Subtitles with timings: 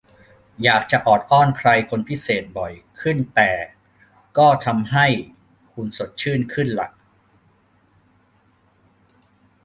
[0.63, 3.51] อยากจะออดอ้อนใครคนพิเศษบ่อยขึ้นแต่
[4.37, 5.07] ก็ทำให้
[5.73, 6.87] คุณสดชื่นขึ้นล่ะ